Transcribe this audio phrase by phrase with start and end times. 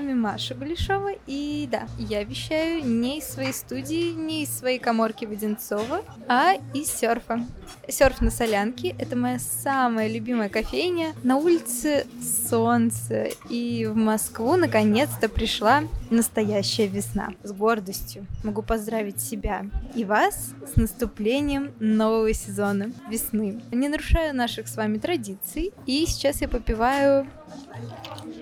[0.00, 5.26] вами Маша Гулешова, и да, я вещаю не из своей студии, не из своей коморки
[5.26, 7.44] Воденцова, а из серфа.
[7.86, 11.12] Серф на Солянке— это моя самая любимая кофейня.
[11.22, 12.06] На улице
[12.48, 17.34] солнце, и в Москву наконец-то пришла настоящая весна.
[17.42, 23.60] С гордостью могу поздравить себя и вас с наступлением нового сезона весны.
[23.70, 27.26] Не нарушаю наших с вами традиций, и сейчас я попиваю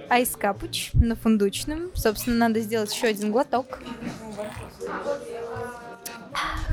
[0.09, 1.91] айс капуч на фундучном.
[1.95, 3.81] Собственно, надо сделать еще один глоток.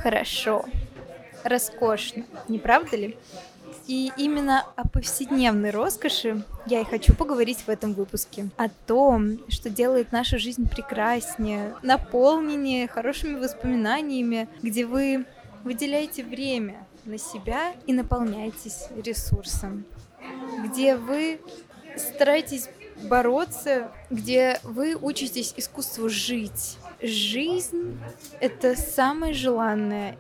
[0.02, 0.66] Хорошо.
[1.44, 3.17] Роскошно, не правда ли?
[3.88, 8.49] И именно о повседневной роскоши я и хочу поговорить в этом выпуске.
[8.58, 15.25] О том, что делает нашу жизнь прекраснее, наполненнее хорошими воспоминаниями, где вы
[15.64, 19.86] выделяете время на себя и наполняетесь ресурсом.
[20.64, 21.39] Где вы
[21.98, 22.70] стараетесь
[23.04, 26.78] бороться, где вы учитесь искусству жить.
[27.02, 28.00] Жизнь—
[28.40, 30.18] это самое желанное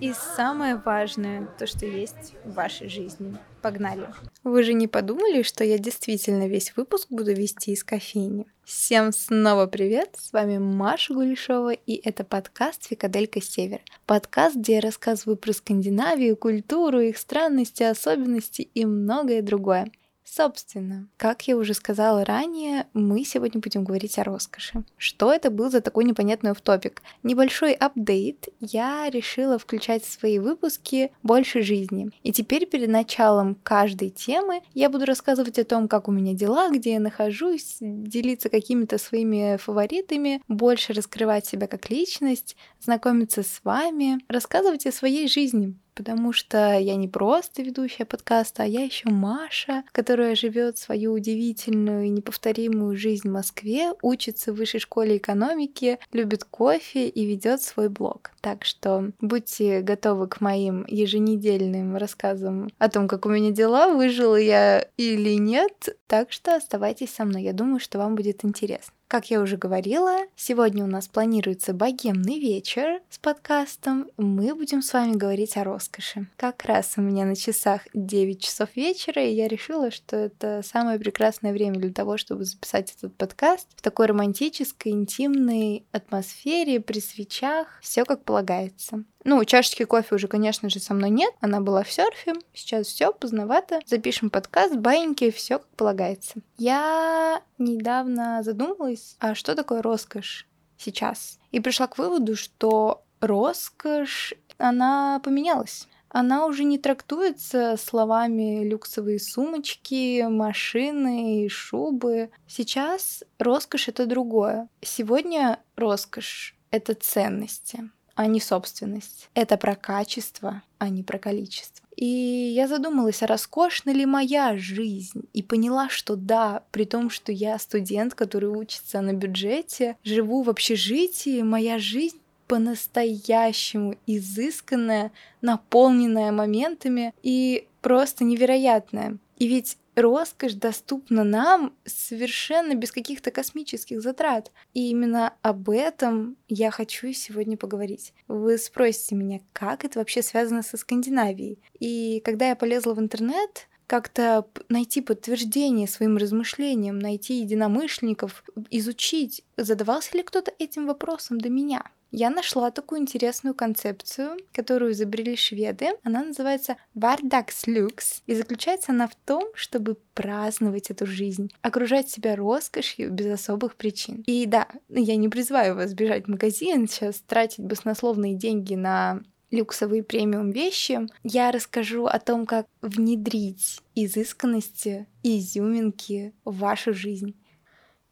[0.00, 3.36] и самое важное, то, что есть в вашей жизни.
[3.60, 4.06] Погнали.
[4.42, 8.46] Вы же не подумали, что я действительно весь выпуск буду вести из кофейни?
[8.64, 10.16] Всем снова привет!
[10.18, 13.80] С вами Маша Гулешова, и это подкаст «Фикаделька Север».
[14.06, 19.90] Подкаст, где я рассказываю про Скандинавию, культуру, их странности, особенности и многое другое.
[20.32, 24.84] Собственно, как я уже сказала ранее, мы сегодня будем говорить о роскоши.
[24.96, 27.02] Что это был за такой непонятный топик?
[27.24, 28.48] Небольшой апдейт.
[28.60, 32.10] Я решила включать в свои выпуски больше жизни.
[32.22, 36.70] И теперь перед началом каждой темы я буду рассказывать о том, как у меня дела,
[36.70, 44.20] где я нахожусь, делиться какими-то своими фаворитами, больше раскрывать себя как личность, знакомиться с вами,
[44.28, 49.84] рассказывать о своей жизни, потому что я не просто ведущая подкаста, а я еще Маша,
[49.92, 56.44] которая живет свою удивительную и неповторимую жизнь в Москве, учится в высшей школе экономики, любит
[56.44, 58.30] кофе и ведет свой блог.
[58.40, 64.36] Так что будьте готовы к моим еженедельным рассказам о том, как у меня дела, выжила
[64.36, 65.96] я или нет.
[66.06, 68.92] Так что оставайтесь со мной, я думаю, что вам будет интересно.
[69.10, 74.08] Как я уже говорила, сегодня у нас планируется богемный вечер с подкастом.
[74.16, 76.28] Мы будем с вами говорить о роскоши.
[76.36, 81.00] Как раз у меня на часах 9 часов вечера, и я решила, что это самое
[81.00, 87.66] прекрасное время для того, чтобы записать этот подкаст в такой романтической, интимной атмосфере, при свечах,
[87.82, 89.02] все как полагается.
[89.24, 91.34] Ну, чашечки кофе уже, конечно же, со мной нет.
[91.40, 92.34] Она была в серфе.
[92.54, 93.80] Сейчас все поздновато.
[93.86, 96.34] Запишем подкаст, баиньки, все как полагается.
[96.56, 100.46] Я недавно задумалась, а что такое роскошь
[100.78, 101.40] сейчас?
[101.50, 110.26] И пришла к выводу, что роскошь, она поменялась она уже не трактуется словами люксовые сумочки,
[110.28, 112.30] машины и шубы.
[112.48, 114.68] Сейчас роскошь это другое.
[114.82, 119.28] Сегодня роскошь это ценности а не собственность.
[119.34, 121.84] Это про качество, а не про количество.
[121.96, 125.28] И я задумалась, а роскошна ли моя жизнь?
[125.34, 130.48] И поняла, что да, при том, что я студент, который учится на бюджете, живу в
[130.48, 139.18] общежитии, моя жизнь по-настоящему изысканная, наполненная моментами и просто невероятная.
[139.38, 144.50] И ведь роскошь доступна нам совершенно без каких-то космических затрат.
[144.74, 148.12] И именно об этом я хочу сегодня поговорить.
[148.28, 151.58] Вы спросите меня, как это вообще связано со Скандинавией?
[151.78, 160.16] И когда я полезла в интернет, как-то найти подтверждение своим размышлениям, найти единомышленников, изучить, задавался
[160.16, 165.90] ли кто-то этим вопросом до меня я нашла такую интересную концепцию, которую изобрели шведы.
[166.02, 173.10] Она называется Vardagslux, и заключается она в том, чтобы праздновать эту жизнь, окружать себя роскошью
[173.12, 174.24] без особых причин.
[174.26, 180.02] И да, я не призываю вас бежать в магазин, сейчас тратить баснословные деньги на люксовые
[180.02, 187.34] премиум вещи, я расскажу о том, как внедрить изысканности и изюминки в вашу жизнь.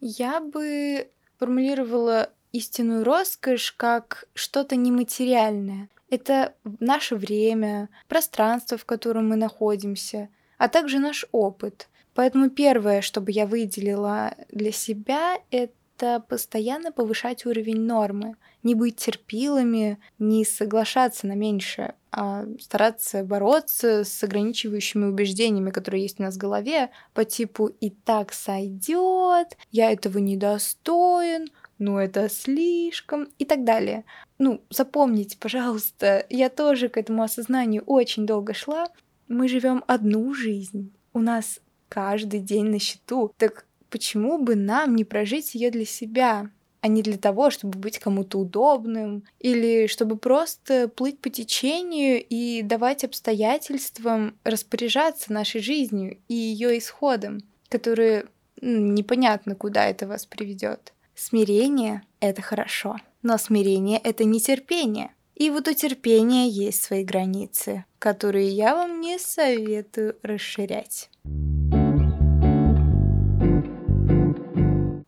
[0.00, 1.08] Я бы
[1.38, 5.88] формулировала истинную роскошь как что-то нематериальное.
[6.10, 11.88] Это наше время, пространство, в котором мы находимся, а также наш опыт.
[12.14, 18.36] Поэтому первое, что бы я выделила для себя, это постоянно повышать уровень нормы.
[18.62, 26.18] Не быть терпилами, не соглашаться на меньшее, а стараться бороться с ограничивающими убеждениями, которые есть
[26.18, 31.48] у нас в голове, по типу «и так сойдет», «я этого недостоин»,
[31.78, 34.04] ну это слишком и так далее.
[34.38, 38.88] Ну, запомните, пожалуйста, я тоже к этому осознанию очень долго шла.
[39.28, 43.32] Мы живем одну жизнь, у нас каждый день на счету.
[43.36, 46.50] Так почему бы нам не прожить ее для себя?
[46.80, 52.62] а не для того, чтобы быть кому-то удобным, или чтобы просто плыть по течению и
[52.62, 58.26] давать обстоятельствам распоряжаться нашей жизнью и ее исходом, которые
[58.60, 60.92] непонятно, куда это вас приведет.
[61.20, 65.10] Смирение— это хорошо, но смирение— это не терпение.
[65.34, 71.10] И вот у терпения есть свои границы, которые я вам не советую расширять.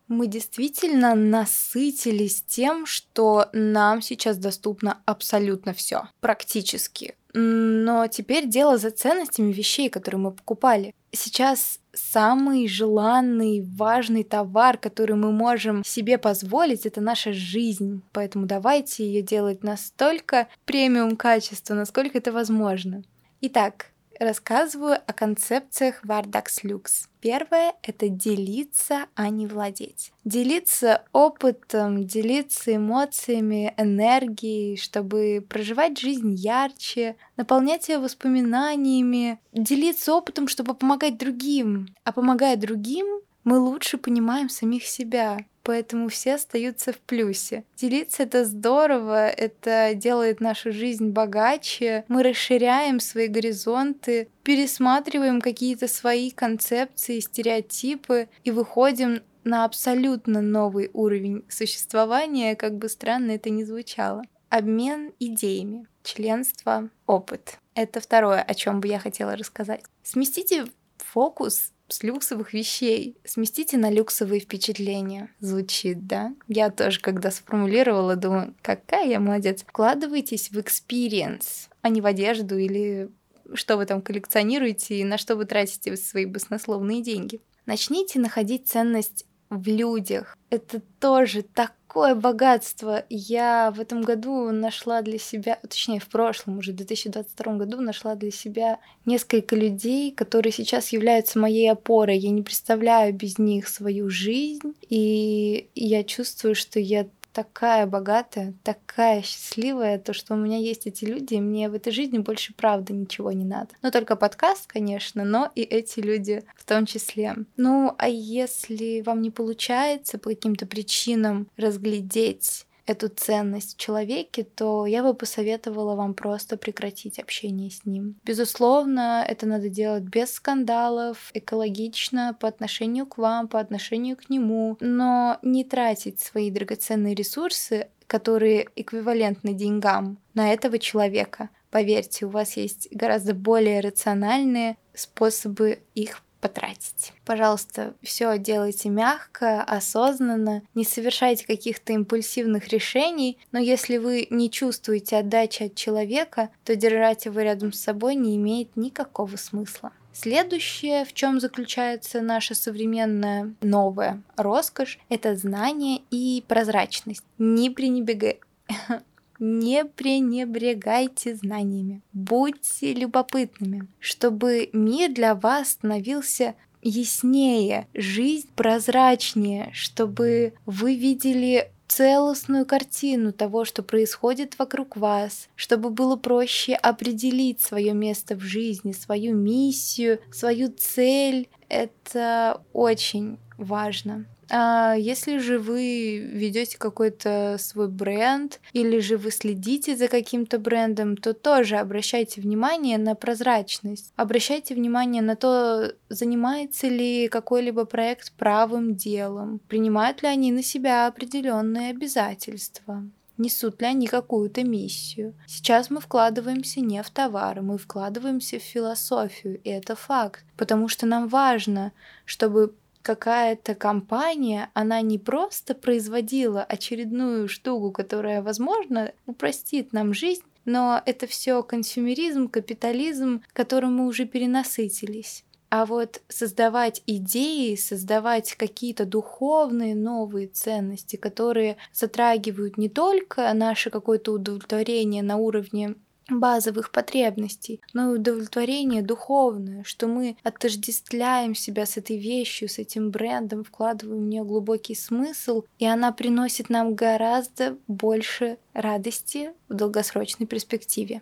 [0.09, 7.15] Мы действительно насытились тем, что нам сейчас доступно абсолютно все, практически.
[7.33, 10.95] Но теперь дело за ценностями вещей, которые мы покупали.
[11.13, 18.03] Сейчас самый желанный, важный товар, который мы можем себе позволить, это наша жизнь.
[18.13, 23.03] Поэтому давайте ее делать настолько премиум качества, насколько это возможно.
[23.41, 23.87] Итак,
[24.21, 27.09] рассказываю о концепциях Vardax Lux.
[27.21, 30.13] Первое— это делиться, а не владеть.
[30.25, 40.75] Делиться опытом, делиться эмоциями, энергией, чтобы проживать жизнь ярче, наполнять ее воспоминаниями, делиться опытом, чтобы
[40.75, 41.89] помогать другим.
[42.05, 43.07] А помогая другим,
[43.45, 47.65] мы лучше понимаем самих себя поэтому все остаются в плюсе.
[47.77, 56.31] Делиться это здорово, это делает нашу жизнь богаче, мы расширяем свои горизонты, пересматриваем какие-то свои
[56.31, 64.23] концепции, стереотипы и выходим на абсолютно новый уровень существования, как бы странно это ни звучало.
[64.49, 67.59] Обмен идеями, членство, опыт.
[67.75, 69.85] Это второе, о чем бы я хотела рассказать.
[70.03, 70.65] Сместите
[70.99, 73.17] фокус с люксовых вещей.
[73.25, 75.31] Сместите на люксовые впечатления.
[75.41, 76.35] Звучит, да?
[76.49, 79.63] Я тоже, когда сформулировала, думаю, какая я молодец.
[79.67, 83.11] Вкладывайтесь в experience, а не в одежду или
[83.55, 87.41] что вы там коллекционируете и на что вы тратите свои баснословные деньги.
[87.67, 90.37] Начните находить ценность в людях.
[90.51, 91.43] Это тоже
[91.91, 93.05] такое богатство.
[93.11, 98.15] Я в этом году нашла для себя, точнее в прошлом, уже в 2022 году нашла
[98.15, 102.17] для себя несколько людей, которые сейчас являются моей опорой.
[102.17, 109.23] Я не представляю без них свою жизнь, и я чувствую, что я такая богатая, такая
[109.23, 112.93] счастливая, то, что у меня есть эти люди, и мне в этой жизни больше правда
[112.93, 113.69] ничего не надо.
[113.83, 117.37] Но только подкаст, конечно, но и эти люди в том числе.
[117.57, 124.87] Ну, а если вам не получается по каким-то причинам разглядеть эту ценность в человеке, то
[124.87, 128.17] я бы посоветовала вам просто прекратить общение с ним.
[128.25, 134.77] Безусловно, это надо делать без скандалов, экологично по отношению к вам, по отношению к нему,
[134.81, 141.51] но не тратить свои драгоценные ресурсы, которые эквивалентны деньгам, на этого человека.
[141.71, 147.13] Поверьте, у вас есть гораздо более рациональные способы их потратить.
[147.25, 155.19] Пожалуйста, все делайте мягко, осознанно, не совершайте каких-то импульсивных решений, но если вы не чувствуете
[155.19, 159.93] отдачи от человека, то держать его рядом с собой не имеет никакого смысла.
[160.13, 167.25] Следующее, в чем заключается наша современная новая роскошь, это знание и прозрачность.
[167.39, 168.41] Не пренебрегай
[169.41, 180.95] не пренебрегайте знаниями, будьте любопытными, чтобы мир для вас становился яснее, жизнь прозрачнее, чтобы вы
[180.95, 188.41] видели целостную картину того, что происходит вокруг вас, чтобы было проще определить свое место в
[188.41, 191.49] жизни, свою миссию, свою цель.
[191.69, 194.27] Это очень важно.
[194.51, 201.17] А если же вы ведете какой-то свой бренд, или же вы следите за каким-то брендом,
[201.17, 204.13] то тоже обращайте внимание на прозрачность.
[204.17, 211.07] Обращайте внимание на то, занимается ли какой-либо проект правым делом, принимают ли они на себя
[211.07, 213.05] определенные обязательства
[213.41, 215.35] несут ли они какую-то миссию.
[215.47, 221.07] Сейчас мы вкладываемся не в товары, мы вкладываемся в философию, и это факт, потому что
[221.07, 221.93] нам важно,
[222.25, 231.03] чтобы какая-то компания, она не просто производила очередную штуку, которая, возможно, упростит нам жизнь, но
[231.07, 235.45] это все консюмеризм, капитализм, которым мы уже перенасытились.
[235.71, 244.33] А вот создавать идеи, создавать какие-то духовные новые ценности, которые затрагивают не только наше какое-то
[244.33, 245.95] удовлетворение на уровне
[246.39, 253.11] базовых потребностей, но и удовлетворение духовное, что мы отождествляем себя с этой вещью, с этим
[253.11, 260.47] брендом, вкладываем в нее глубокий смысл, и она приносит нам гораздо больше радости в долгосрочной
[260.47, 261.21] перспективе.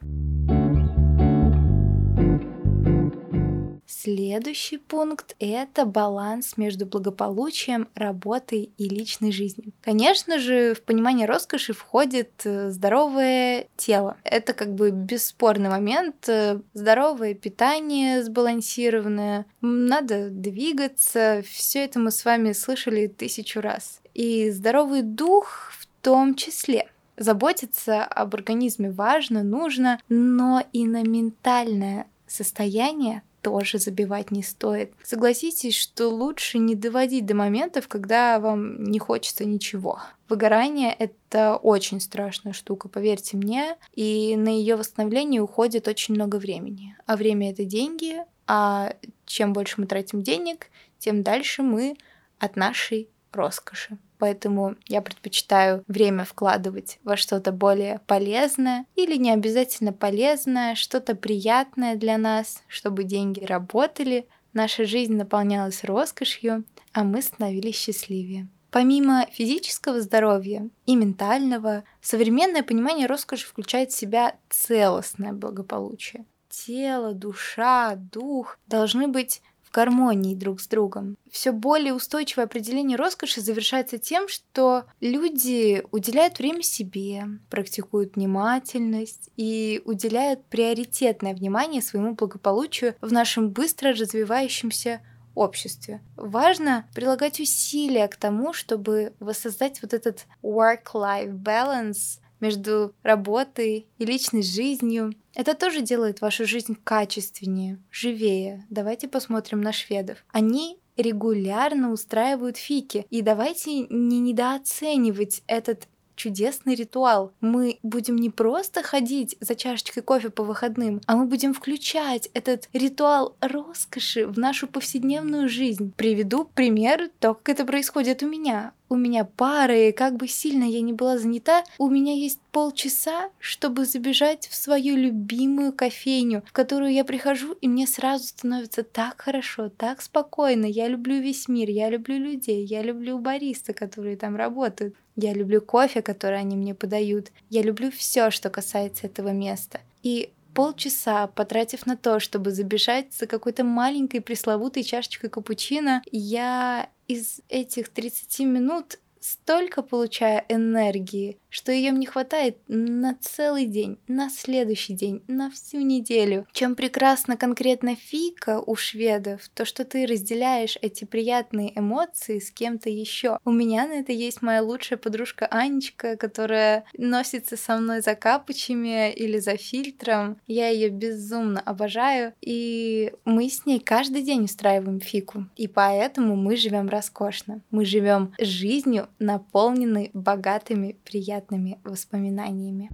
[4.01, 9.73] Следующий пункт— это баланс между благополучием, работой и личной жизнью.
[9.83, 14.17] Конечно же, в понимание роскоши входит э, здоровое тело.
[14.23, 16.29] Это как бы бесспорный момент.
[16.29, 21.43] Э, здоровое питание сбалансированное, надо двигаться.
[21.51, 24.01] Все это мы с вами слышали тысячу раз.
[24.15, 26.89] И здоровый дух в том числе.
[27.17, 34.93] Заботиться об организме важно, нужно, но и на ментальное состояние тоже забивать не стоит.
[35.03, 40.01] Согласитесь, что лучше не доводить до моментов, когда вам не хочется ничего.
[40.29, 46.97] Выгорание— это очень страшная штука, поверьте мне, и на ее восстановление уходит очень много времени.
[47.07, 50.67] А время— это деньги, а чем больше мы тратим денег,
[50.99, 51.97] тем дальше мы
[52.39, 53.99] от нашей роскоши.
[54.19, 61.97] Поэтому я предпочитаю время вкладывать во что-то более полезное или не обязательно полезное, что-то приятное
[61.97, 68.49] для нас, чтобы деньги работали, наша жизнь наполнялась роскошью, а мы становились счастливее.
[68.71, 76.27] Помимо физического здоровья и ментального, современное понимание роскоши включает в себя целостное благополучие.
[76.51, 81.17] Тело, душа, дух должны быть в гармонии друг с другом.
[81.31, 89.83] Все более устойчивое определение роскоши завершается тем, что люди уделяют время себе, практикуют внимательность и
[89.85, 95.01] уделяют приоритетное внимание своему благополучию в нашем быстро развивающемся
[95.35, 96.01] обществе.
[96.17, 104.43] Важно прилагать усилия к тому, чтобы воссоздать вот этот work-life balance между работой и личной
[104.43, 105.13] жизнью.
[105.35, 108.67] Это тоже делает вашу жизнь качественнее, живее.
[108.71, 110.25] Давайте посмотрим на шведов.
[110.33, 113.07] Они регулярно устраивают фики.
[113.09, 117.33] И давайте не недооценивать этот чудесный ритуал.
[117.41, 122.69] Мы будем не просто ходить за чашечкой кофе по выходным, а мы будем включать этот
[122.73, 125.93] ритуал роскоши в нашу повседневную жизнь.
[125.97, 130.81] Приведу пример то, как это происходит у меня у меня пары, как бы сильно я
[130.81, 136.93] не была занята, у меня есть полчаса, чтобы забежать в свою любимую кофейню, в которую
[136.93, 140.67] я прихожу, и мне сразу становится так хорошо, так спокойно.
[140.67, 144.95] Я люблю весь мир, я люблю людей, я люблю бариста, которые там работают.
[145.17, 147.33] Я люблю кофе, который они мне подают.
[147.51, 149.81] Я люблю все, что касается этого места.
[150.05, 157.41] И полчаса, потратив на то, чтобы забежать за какой-то маленькой пресловутой чашечкой капучино, я из
[157.49, 164.95] этих 30 минут столько получаю энергии, что ее мне хватает на целый день, на следующий
[164.95, 166.47] день, на всю неделю.
[166.53, 172.89] Чем прекрасна конкретно фика у шведов, то что ты разделяешь эти приятные эмоции с кем-то
[172.89, 173.39] еще.
[173.45, 179.13] У меня на это есть моя лучшая подружка Анечка, которая носится со мной за капучами
[179.13, 180.41] или за фильтром.
[180.47, 185.47] Я ее безумно обожаю, и мы с ней каждый день устраиваем фику.
[185.57, 187.61] И поэтому мы живем роскошно.
[187.71, 192.91] Мы живем жизнью, наполненной богатыми, приятными воспоминаниями.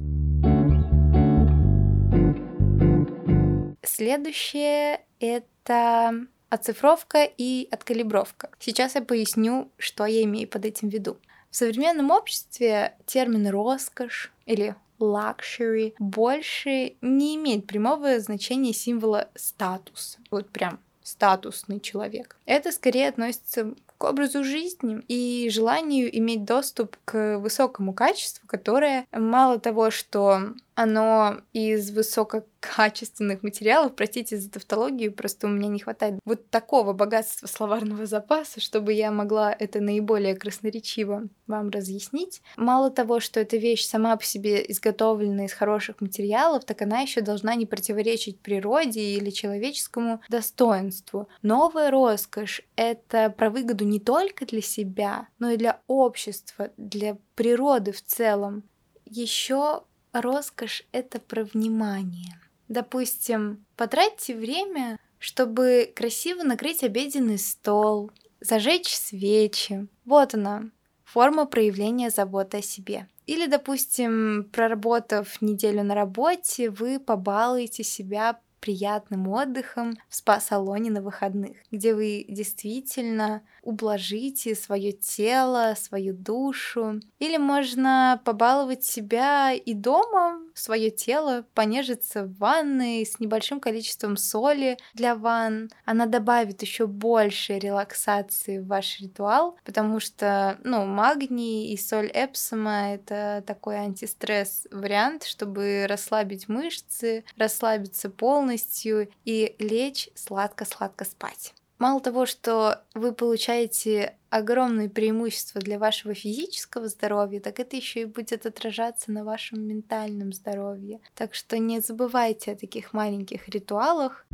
[3.83, 8.51] Следующее— это оцифровка и откалибровка.
[8.59, 11.19] Сейчас я поясню, что я имею под этим в виду.
[11.51, 20.19] В современном обществе термин «роскошь» или luxury больше не имеет прямого значения символа статус.
[20.31, 22.37] Вот прям статусный человек.
[22.47, 29.59] Это скорее относится к образу жизни и желанию иметь доступ к высокому качеству, которое мало
[29.59, 36.51] того, что оно из высококачественных материалов, простите за тавтологию, просто у меня не хватает вот
[36.51, 42.43] такого богатства словарного запаса, чтобы я могла это наиболее красноречиво вам разъяснить.
[42.57, 47.21] Мало того, что эта вещь сама по себе изготовлена из хороших материалов, так она еще
[47.21, 51.29] должна не противоречить природе или человеческому достоинству.
[51.43, 57.93] Новая роскошь— это про выгоду не только для себя, но и для общества, для природы
[57.93, 58.65] в целом.
[59.05, 59.83] Еще
[60.21, 62.41] роскошь— это про внимание.
[62.69, 69.87] Допустим, потратьте время, чтобы красиво накрыть обеденный стол, зажечь свечи.
[70.05, 70.71] Вот она,
[71.05, 73.09] форма проявления заботы о себе.
[73.27, 81.57] Или, допустим, проработав неделю на работе, вы побалуете себя приятным отдыхом в спа-салоне на выходных,
[81.71, 87.01] где вы действительно ублажите свое тело, свою душу.
[87.19, 94.79] Или можно побаловать себя и дома, свое тело, понежиться в ванной с небольшим количеством соли
[94.93, 95.71] для ванн.
[95.85, 102.95] Она добавит еще больше релаксации в ваш ритуал, потому что, ну, магний и соль Эпсома—
[102.95, 111.55] это такой антистресс вариант, чтобы расслабить мышцы, расслабиться полностью, и лечь сладко-сладко спать.
[111.85, 118.05] Мало того, что вы получаете огромные преимущества для вашего физического здоровья, так это еще и
[118.07, 121.01] будет отражаться на вашем ментальном здоровье.
[121.15, 124.27] Так что не забывайте о таких маленьких ритуалах.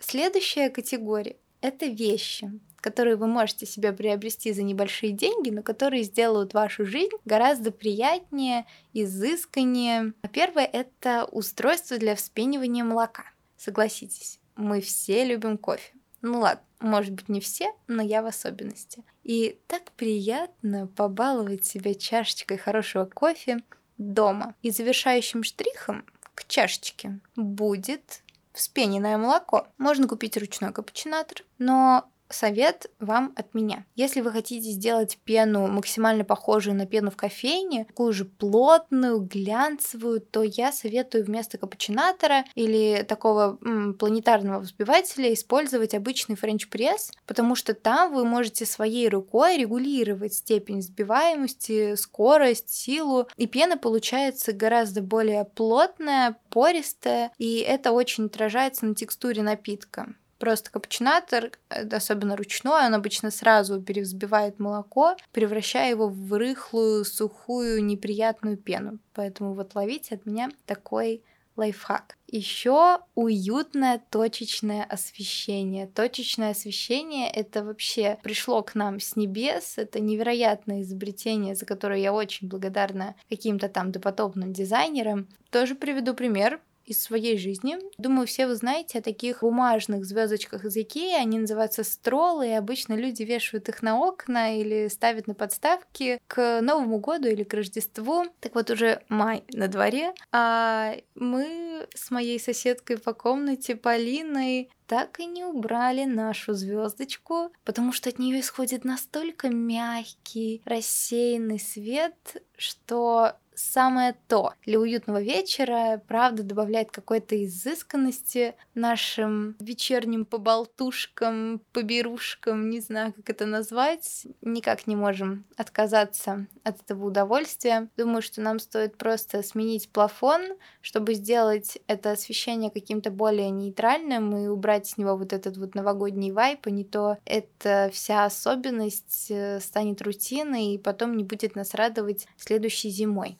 [0.00, 2.50] Следующая категория— это вещи
[2.82, 8.66] которые вы можете себе приобрести за небольшие деньги, но которые сделают вашу жизнь гораздо приятнее,
[8.92, 10.14] изысканнее.
[10.32, 13.31] Первое— это устройство для вспенивания молока.
[13.62, 15.92] Согласитесь, мы все любим кофе.
[16.20, 19.04] Ну ладно, может быть не все, но я в особенности.
[19.22, 23.58] И так приятно побаловать себя чашечкой хорошего кофе
[23.98, 24.56] дома.
[24.62, 26.04] И завершающим штрихом
[26.34, 29.68] к чашечке будет вспененное молоко.
[29.78, 33.84] Можно купить ручной капучинатор, но совет вам от меня.
[33.94, 40.20] Если вы хотите сделать пену максимально похожую на пену в кофейне, такую же плотную, глянцевую,
[40.20, 47.74] то я советую вместо капучинатора или такого м, планетарного взбивателя использовать обычный френч-пресс, потому что
[47.74, 55.44] там вы можете своей рукой регулировать степень взбиваемости, скорость, силу, и пена получается гораздо более
[55.44, 60.14] плотная, пористая, и это очень отражается на текстуре напитка.
[60.42, 68.56] Просто капучинатор, особенно ручной, он обычно сразу перевзбивает молоко, превращая его в рыхлую, сухую, неприятную
[68.56, 68.98] пену.
[69.14, 71.22] Поэтому вот ловите от меня такой
[71.54, 72.16] лайфхак.
[72.26, 75.86] Еще уютное точечное освещение.
[75.86, 79.78] Точечное освещение это вообще пришло к нам с небес.
[79.78, 85.28] Это невероятное изобретение, за которое я очень благодарна каким-то там допотопным дизайнерам.
[85.50, 87.78] Тоже приведу пример из своей жизни.
[87.98, 91.20] Думаю, все вы знаете о таких бумажных звездочках из Икеи.
[91.20, 96.60] Они называются стролы, и обычно люди вешают их на окна или ставят на подставки к
[96.60, 98.24] Новому году или к Рождеству.
[98.40, 105.20] Так вот, уже май на дворе, а мы с моей соседкой по комнате Полиной так
[105.20, 113.32] и не убрали нашу звездочку, потому что от нее исходит настолько мягкий, рассеянный свет, что
[113.54, 114.54] самое то.
[114.64, 123.46] Для уютного вечера, правда, добавляет какой-то изысканности нашим вечерним поболтушкам, поберушкам, не знаю, как это
[123.46, 124.26] назвать.
[124.40, 127.88] Никак не можем отказаться от этого удовольствия.
[127.96, 130.42] Думаю, что нам стоит просто сменить плафон,
[130.80, 136.30] чтобы сделать это освещение каким-то более нейтральным и убрать с него вот этот вот новогодний
[136.30, 141.74] вайп, а не то эта вся особенность э, станет рутиной и потом не будет нас
[141.74, 143.38] радовать следующей зимой.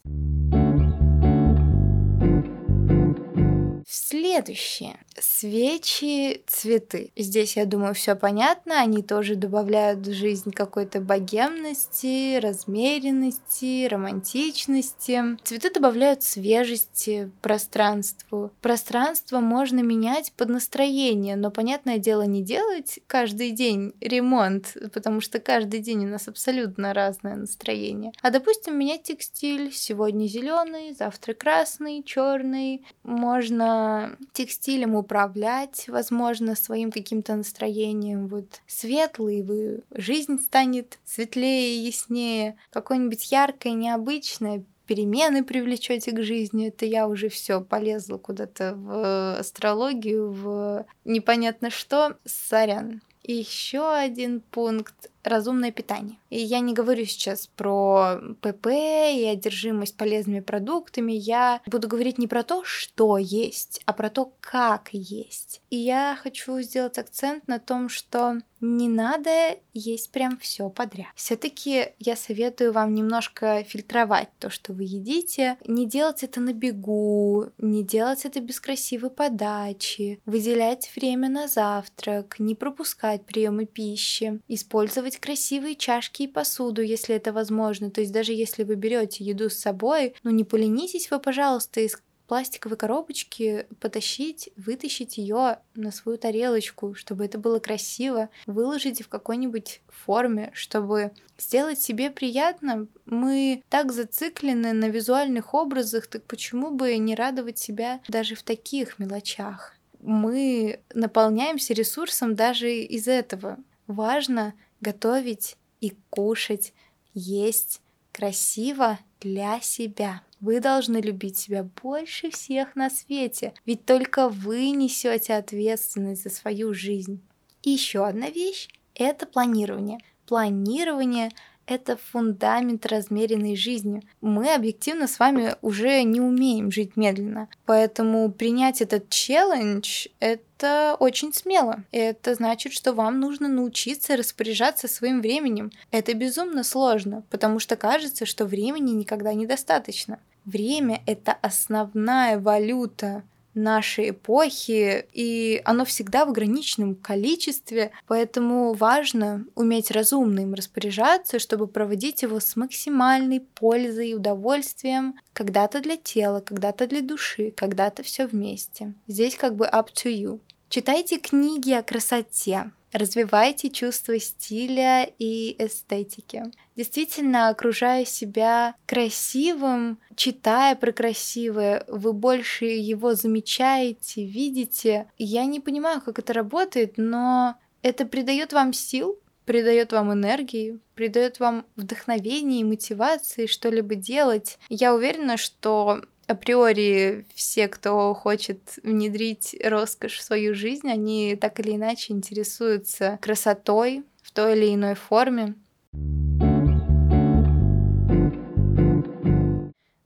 [3.87, 4.99] Следующее.
[5.19, 7.11] Свечи, цветы.
[7.17, 8.81] Здесь, я думаю, все понятно.
[8.81, 15.37] Они тоже добавляют в жизнь какой-то богемности, размеренности, романтичности.
[15.45, 18.53] Цветы добавляют свежести пространству.
[18.61, 25.39] Пространство можно менять под настроение, но, понятное дело, не делать каждый день ремонт, потому что
[25.41, 28.13] каждый день у нас абсолютно разное настроение.
[28.23, 29.73] А, допустим, менять текстиль.
[29.73, 32.85] Сегодня зеленый, завтра красный, черный.
[33.03, 38.29] Можно текстилем управлять, возможно, своим каким-то настроением.
[38.29, 42.57] Вот светлый, вы, жизнь станет светлее яснее.
[42.71, 50.31] Какое-нибудь яркое, необычное, перемены привлечете к жизни, это я уже все полезла куда-то в астрологию,
[50.33, 52.17] в непонятно что.
[52.25, 53.01] Сорян.
[53.23, 56.19] Еще один пункт разумное питание.
[56.31, 62.27] И я не говорю сейчас про ПП и одержимость полезными продуктами, я буду говорить не
[62.27, 65.61] про то, что есть, а про то, как есть.
[65.71, 71.09] И я хочу сделать акцент на том, что не надо есть прям все подряд.
[71.17, 77.47] Все-таки я советую вам немножко фильтровать то, что вы едите, не делать это на бегу,
[77.59, 85.12] не делать это без красивой подачи, выделять время на завтрак, не пропускать приемы пищи, использовать
[85.13, 87.91] использовать красивые чашки и посуду, если это возможно.
[87.91, 91.97] То есть даже если вы берете еду с собой, ну не поленитесь вы, пожалуйста, из
[92.27, 99.83] пластиковой коробочки потащить, вытащить ее на свою тарелочку, чтобы это было красиво, выложите в какой-нибудь
[99.89, 102.87] форме, чтобы сделать себе приятно.
[103.05, 108.99] Мы так зациклены на визуальных образах, так почему бы не радовать себя даже в таких
[108.99, 109.75] мелочах?
[110.01, 113.59] Мы наполняемся ресурсом даже из этого.
[113.87, 116.75] Важно готовить и кушать,
[117.15, 117.81] есть
[118.13, 120.23] красиво для себя.
[120.41, 126.75] Вы должны любить себя больше всех на свете, ведь только вы несете ответственность за свою
[126.75, 127.21] жизнь.
[127.63, 129.99] И еще одна вещь– это планирование.
[130.27, 131.31] Планирование
[131.67, 134.03] это фундамент размеренной жизни.
[134.21, 137.49] Мы объективно с вами уже не умеем жить медленно.
[137.67, 141.85] Поэтому принять этот челлендж— это очень смело.
[141.91, 145.73] Это значит, что вам нужно научиться распоряжаться своим временем.
[145.91, 150.19] Это безумно сложно, потому что кажется, что времени никогда недостаточно.
[150.45, 153.23] Время— это основная валюта
[153.55, 161.67] нашей эпохи, и оно всегда в ограниченном количестве, поэтому важно уметь разумно им распоряжаться, чтобы
[161.67, 168.27] проводить его с максимальной пользой и удовольствием, когда-то для тела, когда-то для души, когда-то все
[168.27, 168.95] вместе.
[169.07, 170.41] Здесь как бы up to you.
[170.69, 176.45] Читайте книги о красоте, развивайте чувство стиля и эстетики.
[176.77, 185.11] Действительно, окружая себя красивым, читая про красивое, вы больше его замечаете, видите.
[185.19, 191.41] Я не понимаю, как это работает, но это придает вам сил, придает вам энергии, придает
[191.41, 194.59] вам вдохновение и мотивации что-либо делать.
[194.69, 201.77] Я уверена, что априори все, кто хочет внедрить роскошь в свою жизнь, они так или
[201.77, 205.55] иначе интересуются красотой в той или иной форме.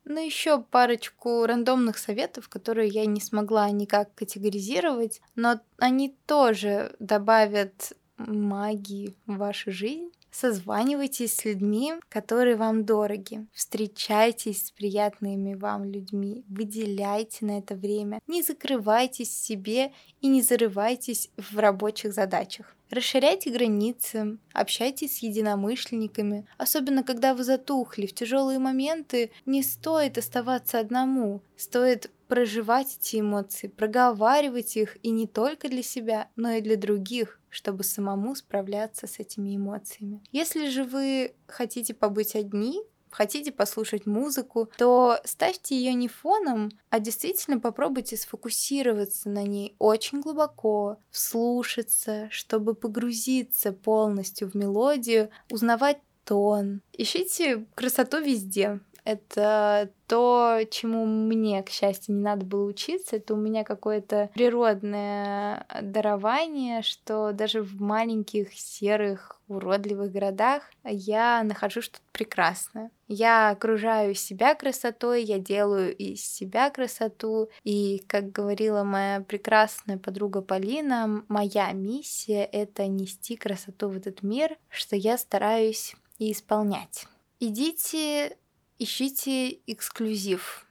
[0.04, 7.92] Ну, еще парочку рандомных советов, которые я не смогла никак категоризировать, но они тоже добавят
[8.16, 10.10] магии в вашу жизнь.
[10.38, 13.46] Созванивайтесь с людьми, которые вам дороги.
[13.54, 16.44] Встречайтесь с приятными вам людьми.
[16.46, 18.20] Выделяйте на это время.
[18.26, 22.76] Не закрывайтесь себе и не зарывайтесь в рабочих задачах.
[22.90, 26.46] Расширяйте границы, общайтесь с единомышленниками.
[26.58, 31.40] Особенно, когда вы затухли, в тяжелые моменты не стоит оставаться одному.
[31.56, 37.40] Стоит проживать эти эмоции, проговаривать их и не только для себя, но и для других,
[37.48, 40.22] чтобы самому справляться с этими эмоциями.
[40.32, 47.00] Если же вы хотите побыть одни, хотите послушать музыку, то ставьте ее не фоном, а
[47.00, 56.82] действительно попробуйте сфокусироваться на ней очень глубоко, вслушаться, чтобы погрузиться полностью в мелодию, узнавать тон.
[56.92, 58.80] Ищите красоту везде.
[59.06, 63.16] Это то, чему мне, к счастью, не надо было учиться.
[63.16, 71.82] Это у меня какое-то природное дарование, что даже в маленьких серых уродливых городах я нахожу
[71.82, 72.90] что-то прекрасное.
[73.06, 77.48] Я окружаю себя красотой, я делаю из себя красоту.
[77.62, 84.56] И, как говорила моя прекрасная подруга Полина, моя миссия— это нести красоту в этот мир,
[84.68, 87.06] что я стараюсь и исполнять.
[87.38, 88.36] Идите
[88.78, 90.66] ищите эксклюзив.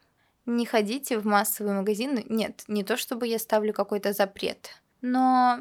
[0.46, 2.24] Не ходите в массовые магазины.
[2.30, 5.60] Нет, не то чтобы я ставлю какой-то запрет, но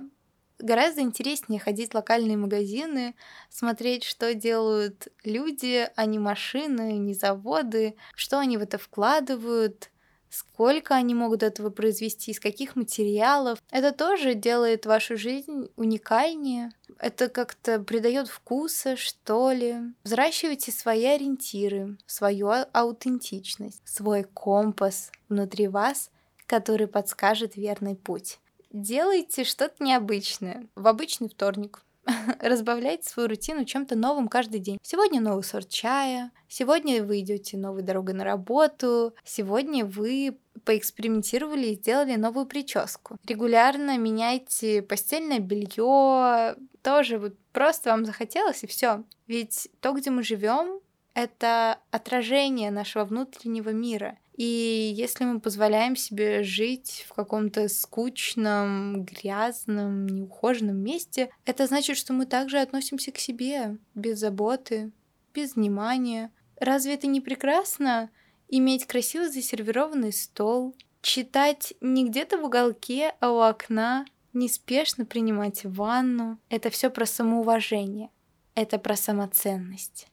[0.59, 3.15] гораздо интереснее ходить в локальные магазины,
[3.51, 9.91] смотреть, что делают люди, а не машины, не заводы, что они в это вкладывают,
[10.29, 13.59] сколько они могут этого произвести, из каких материалов.
[13.71, 16.73] Это тоже делает вашу жизнь уникальнее.
[17.05, 19.77] Это как-то придает вкуса, что ли.
[20.05, 26.11] Взращивайте свои ориентиры, свою аутентичность, свой компас внутри вас,
[26.47, 28.39] который подскажет верный путь.
[28.71, 31.83] Делайте что-то необычное в обычный вторник.
[32.41, 34.79] разбавляйте свою рутину чем-то новым каждый день.
[34.83, 41.75] Сегодня новый сорт чая, сегодня вы идете новой дорогой на работу, сегодня вы поэкспериментировали и
[41.75, 43.17] сделали новую прическу.
[43.27, 49.05] Регулярно меняйте постельное белье, тоже вот просто вам захотелось и все.
[49.27, 50.81] Ведь то, где мы живем,
[51.15, 54.19] это отражение нашего внутреннего мира.
[54.37, 62.13] И если мы позволяем себе жить в каком-то скучном, грязном, неухоженном месте, это значит, что
[62.13, 64.91] мы также относимся к себе без заботы,
[65.33, 66.33] без внимания.
[66.59, 68.11] Разве это не прекрасно?
[68.49, 76.39] Иметь красиво засервированный стол, читать не где-то в уголке, а у окна, неспешно принимать ванну.
[76.49, 78.11] Это все про самоуважение.
[78.55, 80.09] Это про самоценность.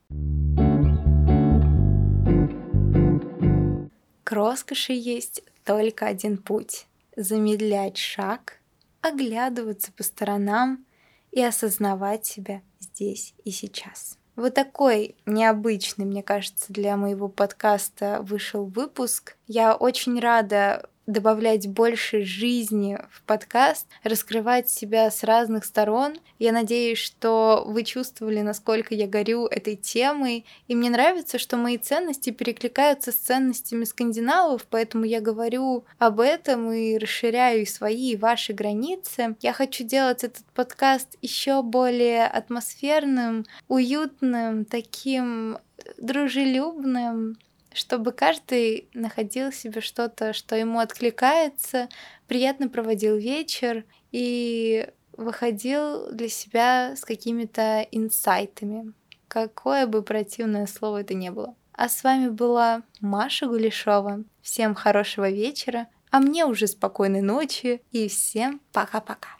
[4.31, 8.61] К роскоши есть только один путь— замедлять шаг,
[9.01, 10.85] оглядываться по сторонам
[11.31, 14.17] и осознавать себя здесь и сейчас.
[14.37, 19.35] Вот такой необычный, мне кажется, для моего подкаста вышел выпуск.
[19.47, 26.17] Я очень рада добавлять больше жизни в подкаст, раскрывать себя с разных сторон.
[26.39, 30.45] Я надеюсь, что вы чувствовали, насколько я горю этой темой.
[30.67, 36.71] И мне нравится, что мои ценности перекликаются с ценностями скандинавов, поэтому я говорю об этом
[36.71, 39.35] и расширяю свои и ваши границы.
[39.41, 45.57] Я хочу делать этот подкаст еще более атмосферным, уютным, таким
[45.97, 47.37] дружелюбным,
[47.73, 51.89] чтобы каждый находил себе что-то, что ему откликается,
[52.27, 58.93] приятно проводил вечер и выходил для себя с какими-то инсайтами.
[59.27, 61.55] Какое бы противное слово это ни было.
[61.73, 64.23] А с вами была Маша Гулешова.
[64.41, 69.37] Всем хорошего вечера, а мне уже спокойной ночи и всем пока-пока.